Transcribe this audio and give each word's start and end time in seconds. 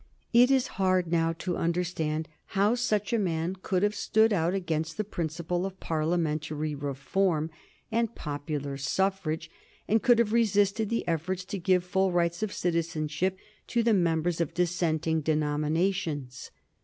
It 0.33 0.49
is 0.49 0.65
hard 0.81 1.11
now 1.11 1.31
to 1.33 1.55
understand 1.57 2.27
how 2.57 2.73
such 2.73 3.13
a 3.13 3.19
man 3.19 3.55
could 3.61 3.83
have 3.83 3.93
stood 3.93 4.33
out 4.33 4.55
against 4.55 4.97
the 4.97 5.03
principle 5.03 5.63
of 5.63 5.79
Parliamentary 5.79 6.73
reform 6.73 7.51
and 7.91 8.15
popular 8.15 8.77
suffrage, 8.77 9.51
and 9.87 10.01
could 10.01 10.17
have 10.17 10.33
resisted 10.33 10.89
the 10.89 11.07
efforts 11.07 11.45
to 11.45 11.59
give 11.59 11.83
full 11.83 12.11
rights 12.11 12.41
of 12.41 12.51
citizenship 12.51 13.37
to 13.67 13.83
the 13.83 13.93
members 13.93 14.41
of 14.41 14.55
dissenting 14.55 15.21
denominations. 15.21 16.49